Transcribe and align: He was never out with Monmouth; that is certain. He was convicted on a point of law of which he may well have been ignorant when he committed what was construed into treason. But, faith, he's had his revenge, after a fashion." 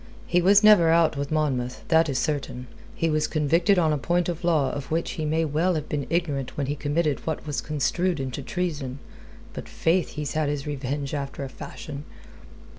He 0.25 0.41
was 0.41 0.63
never 0.63 0.89
out 0.89 1.15
with 1.15 1.31
Monmouth; 1.31 1.83
that 1.89 2.09
is 2.09 2.17
certain. 2.17 2.65
He 2.95 3.07
was 3.07 3.27
convicted 3.27 3.77
on 3.77 3.93
a 3.93 3.99
point 3.99 4.29
of 4.29 4.43
law 4.43 4.71
of 4.71 4.89
which 4.89 5.11
he 5.11 5.25
may 5.25 5.45
well 5.45 5.75
have 5.75 5.87
been 5.87 6.07
ignorant 6.09 6.57
when 6.57 6.65
he 6.65 6.75
committed 6.75 7.19
what 7.27 7.45
was 7.45 7.61
construed 7.61 8.19
into 8.19 8.41
treason. 8.41 8.97
But, 9.53 9.69
faith, 9.69 10.13
he's 10.13 10.33
had 10.33 10.49
his 10.49 10.65
revenge, 10.65 11.13
after 11.13 11.43
a 11.43 11.49
fashion." 11.49 12.03